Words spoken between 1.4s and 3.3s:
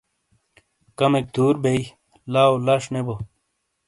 بی لاو لش نے بو